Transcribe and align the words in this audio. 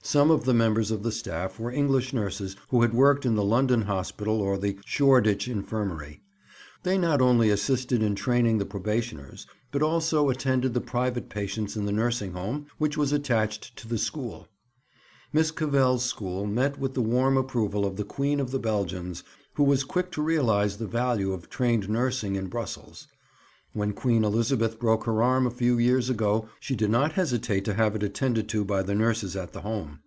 Some 0.00 0.30
of 0.30 0.44
the 0.46 0.54
members 0.54 0.90
of 0.90 1.02
the 1.02 1.12
staff 1.12 1.60
were 1.60 1.70
English 1.72 2.14
nurses 2.14 2.56
who 2.70 2.80
had 2.80 2.94
worked 2.94 3.26
in 3.26 3.34
the 3.34 3.44
London 3.44 3.82
Hospital 3.82 4.40
or 4.40 4.56
the 4.56 4.78
Shoreditch 4.86 5.48
Infirmary. 5.48 6.22
They 6.82 6.96
not 6.96 7.20
only 7.20 7.50
assisted 7.50 8.02
in 8.02 8.14
training 8.14 8.56
the 8.56 8.64
probationers, 8.64 9.46
but 9.70 9.82
also 9.82 10.30
attended 10.30 10.72
the 10.72 10.80
private 10.80 11.28
patients 11.28 11.76
in 11.76 11.84
the 11.84 11.92
Nursing 11.92 12.32
Home 12.32 12.68
which 12.78 12.96
was 12.96 13.12
attached 13.12 13.76
to 13.76 13.88
the 13.88 13.98
school. 13.98 14.48
Miss 15.30 15.50
Cavell's 15.50 16.06
school 16.06 16.46
met 16.46 16.78
with 16.78 16.94
the 16.94 17.02
warm 17.02 17.36
approval 17.36 17.84
of 17.84 17.96
the 17.98 18.04
Queen 18.04 18.40
of 18.40 18.50
the 18.50 18.60
Belgians, 18.60 19.24
who 19.56 19.64
was 19.64 19.84
quick 19.84 20.10
to 20.12 20.22
realize 20.22 20.78
the 20.78 20.86
value 20.86 21.34
of 21.34 21.50
trained 21.50 21.86
nursing 21.90 22.34
in 22.34 22.46
Brussels. 22.46 23.08
When 23.74 23.92
Queen 23.92 24.24
Elizabeth 24.24 24.78
broke 24.80 25.04
her 25.04 25.22
arm 25.22 25.46
a 25.46 25.50
few 25.50 25.76
years 25.78 26.08
ago 26.08 26.48
she 26.58 26.74
did 26.74 26.90
not 26.90 27.12
hesitate 27.12 27.66
to 27.66 27.74
have 27.74 27.94
it 27.94 28.02
attended 28.02 28.48
to 28.48 28.64
by 28.64 28.82
the 28.82 28.94
nurses 28.94 29.36
at 29.36 29.52
the 29.52 29.60
Home. 29.60 30.00